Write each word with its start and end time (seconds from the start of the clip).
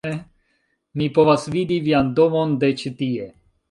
mi 1.01 1.09
povas 1.19 1.47
vidi 1.59 1.79
vian 1.91 2.13
domon 2.23 2.61
de 2.65 2.75
ĉi-tie! 2.83 3.35